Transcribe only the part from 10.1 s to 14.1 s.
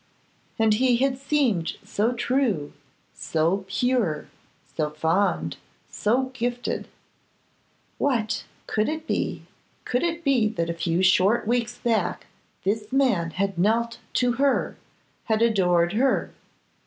be that a few short weeks back this man had knelt